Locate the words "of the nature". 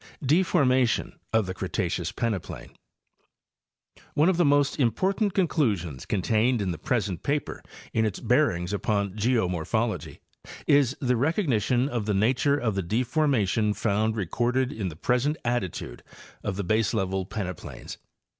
11.87-12.57